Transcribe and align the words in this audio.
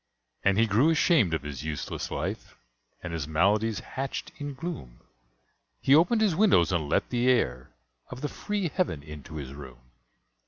And 0.43 0.57
he 0.57 0.65
grew 0.65 0.89
ashamed 0.89 1.31
of 1.35 1.43
his 1.43 1.63
useless 1.63 2.09
life, 2.09 2.57
And 3.03 3.13
his 3.13 3.27
maladies 3.27 3.81
hatched 3.81 4.31
in 4.37 4.55
gloom; 4.55 5.01
He 5.79 5.93
opened 5.93 6.21
his 6.21 6.35
windows 6.35 6.71
and 6.71 6.89
let 6.89 7.11
the 7.11 7.29
air 7.29 7.69
Of 8.09 8.21
the 8.21 8.27
free 8.27 8.69
heaven 8.69 9.03
into 9.03 9.35
his 9.35 9.53
room. 9.53 9.91